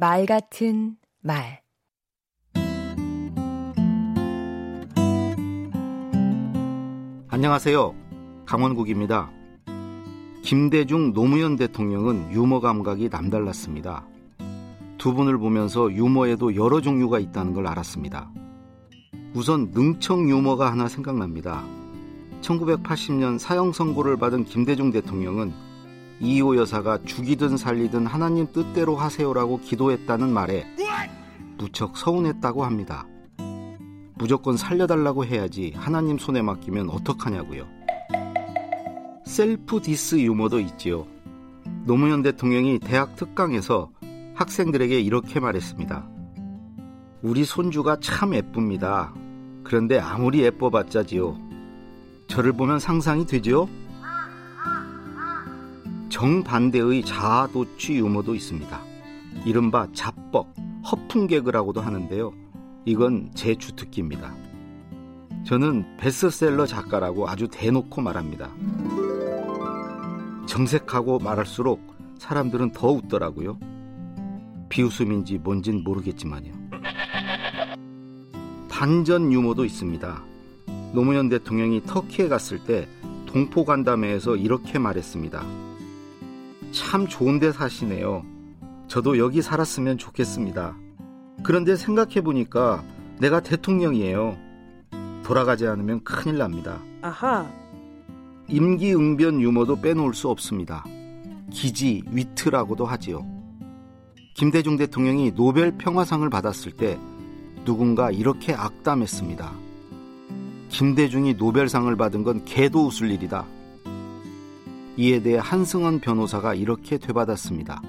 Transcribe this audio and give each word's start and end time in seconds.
말 0.00 0.24
같은 0.24 0.96
말 1.20 1.60
안녕하세요. 7.28 7.94
강원국입니다. 8.46 9.30
김대중 10.40 11.12
노무현 11.12 11.56
대통령은 11.56 12.32
유머 12.32 12.60
감각이 12.60 13.10
남달랐습니다. 13.10 14.06
두 14.96 15.12
분을 15.12 15.36
보면서 15.36 15.92
유머에도 15.92 16.56
여러 16.56 16.80
종류가 16.80 17.18
있다는 17.18 17.52
걸 17.52 17.66
알았습니다. 17.66 18.32
우선 19.34 19.70
능청 19.72 20.30
유머가 20.30 20.72
하나 20.72 20.88
생각납니다. 20.88 21.62
1980년 22.40 23.38
사형 23.38 23.72
선고를 23.72 24.16
받은 24.16 24.46
김대중 24.46 24.92
대통령은 24.92 25.52
이호 26.20 26.56
여사가 26.56 27.02
죽이든 27.04 27.56
살리든 27.56 28.06
하나님 28.06 28.46
뜻대로 28.52 28.94
하세요라고 28.96 29.60
기도했다는 29.60 30.30
말에 30.30 30.66
무척 31.56 31.96
서운했다고 31.96 32.64
합니다. 32.64 33.06
무조건 34.14 34.58
살려달라고 34.58 35.24
해야지 35.24 35.72
하나님 35.74 36.18
손에 36.18 36.42
맡기면 36.42 36.90
어떡하냐고요. 36.90 37.66
self 39.24 39.80
diss 39.80 40.20
유머도 40.20 40.60
있지요. 40.60 41.06
노무현 41.84 42.22
대통령이 42.22 42.80
대학 42.80 43.16
특강에서 43.16 43.90
학생들에게 44.34 45.00
이렇게 45.00 45.40
말했습니다. 45.40 46.06
우리 47.22 47.44
손주가 47.44 47.98
참 48.00 48.34
예쁩니다. 48.34 49.14
그런데 49.64 49.98
아무리 49.98 50.40
예뻐봤자지요. 50.40 51.38
저를 52.26 52.52
보면 52.52 52.78
상상이 52.78 53.26
되지요? 53.26 53.68
정반대의 56.10 57.04
자아도취 57.04 57.94
유머도 57.94 58.34
있습니다. 58.34 58.80
이른바 59.46 59.86
자뻑, 59.92 60.48
허풍 60.90 61.28
개그라고도 61.28 61.80
하는데요. 61.80 62.32
이건 62.84 63.30
제 63.34 63.54
주특기입니다. 63.54 64.34
저는 65.46 65.96
베스트셀러 65.96 66.66
작가라고 66.66 67.28
아주 67.28 67.48
대놓고 67.48 68.02
말합니다. 68.02 68.50
정색하고 70.46 71.20
말할수록 71.20 71.80
사람들은 72.18 72.72
더 72.72 72.90
웃더라고요. 72.90 73.58
비웃음인지 74.68 75.38
뭔진 75.38 75.82
모르겠지만요. 75.82 76.52
반전 78.68 79.32
유머도 79.32 79.64
있습니다. 79.64 80.24
노무현 80.92 81.28
대통령이 81.28 81.82
터키에 81.84 82.28
갔을 82.28 82.64
때 82.64 82.88
동포 83.26 83.64
간담회에서 83.64 84.36
이렇게 84.36 84.78
말했습니다. 84.78 85.70
참 86.72 87.06
좋은데 87.06 87.52
사시네요. 87.52 88.24
저도 88.88 89.18
여기 89.18 89.42
살았으면 89.42 89.98
좋겠습니다. 89.98 90.76
그런데 91.42 91.76
생각해보니까 91.76 92.82
내가 93.18 93.40
대통령이에요. 93.40 94.36
돌아가지 95.22 95.66
않으면 95.66 96.02
큰일 96.02 96.38
납니다. 96.38 96.78
아하. 97.02 97.46
임기응변 98.48 99.40
유머도 99.40 99.80
빼놓을 99.80 100.14
수 100.14 100.28
없습니다. 100.28 100.84
기지, 101.50 102.02
위트라고도 102.10 102.84
하지요. 102.84 103.24
김대중 104.34 104.76
대통령이 104.76 105.34
노벨 105.34 105.76
평화상을 105.76 106.28
받았을 106.30 106.72
때 106.72 106.98
누군가 107.64 108.10
이렇게 108.10 108.54
악담했습니다. 108.54 109.52
김대중이 110.70 111.34
노벨상을 111.34 111.94
받은 111.94 112.24
건 112.24 112.44
개도 112.44 112.86
웃을 112.86 113.10
일이다. 113.10 113.44
이에 115.00 115.22
대해 115.22 115.38
한승원 115.40 116.00
변호사가 116.00 116.54
이렇게 116.54 116.98
되받았습니다. 116.98 117.80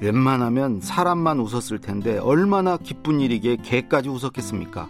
웬만하면 0.00 0.80
사람만 0.80 1.38
웃었을 1.38 1.78
텐데 1.78 2.18
얼마나 2.18 2.76
기쁜 2.76 3.20
일이기에 3.20 3.58
개까지 3.62 4.08
웃었겠습니까? 4.08 4.88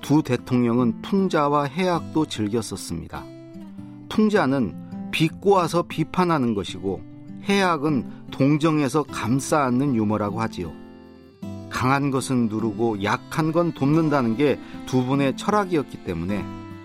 두 0.00 0.22
대통령은 0.22 1.02
풍자와 1.02 1.64
해악도 1.64 2.24
즐겼었습니다. 2.24 3.24
풍자는 4.08 5.10
비꼬아서 5.10 5.82
비판하는 5.82 6.54
것이고 6.54 7.02
해악은 7.44 8.30
동정에서 8.30 9.02
감싸 9.02 9.64
안는 9.64 9.96
유머라고 9.96 10.40
하지요. 10.40 10.72
강한 11.68 12.10
것은 12.10 12.48
누르고 12.48 13.02
약한 13.02 13.52
건 13.52 13.72
돕는다는 13.72 14.38
게 14.38 14.58
두 14.86 15.04
분의 15.04 15.36
철학이었기 15.36 16.04
때문에 16.04 16.42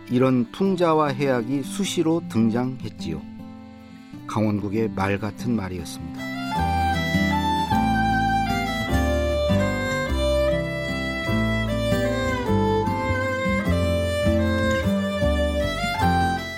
이런 0.09 0.51
풍자와 0.51 1.09
해악이 1.09 1.63
수시로 1.63 2.21
등장했지요. 2.29 3.21
강원국의 4.27 4.89
말 4.89 5.19
같은 5.19 5.55
말이었습니다. 5.55 6.21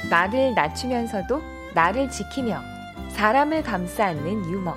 나를 0.10 0.54
낮추면서도 0.54 1.42
나를 1.74 2.10
지키며 2.10 2.62
사람을 3.10 3.64
감싸 3.64 4.06
안는 4.06 4.50
유머. 4.52 4.76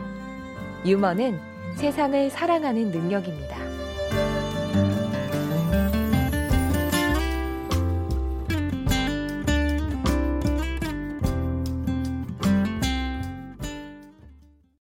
유머는 0.84 1.38
세상을 1.76 2.30
사랑하는 2.30 2.90
능력입니다. 2.90 3.67